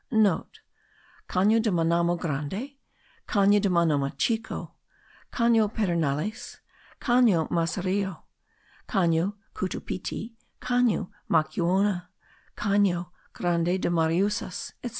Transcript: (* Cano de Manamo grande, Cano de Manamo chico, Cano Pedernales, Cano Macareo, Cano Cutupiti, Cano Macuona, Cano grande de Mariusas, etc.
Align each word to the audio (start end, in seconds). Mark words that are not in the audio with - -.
(* 0.01 0.03
Cano 0.11 0.47
de 1.59 1.69
Manamo 1.69 2.17
grande, 2.19 2.71
Cano 3.27 3.59
de 3.59 3.69
Manamo 3.69 4.11
chico, 4.17 4.73
Cano 5.31 5.67
Pedernales, 5.67 6.57
Cano 6.99 7.45
Macareo, 7.49 8.23
Cano 8.87 9.35
Cutupiti, 9.53 10.33
Cano 10.59 11.11
Macuona, 11.29 12.07
Cano 12.55 13.11
grande 13.31 13.77
de 13.79 13.89
Mariusas, 13.91 14.73
etc. 14.81 14.89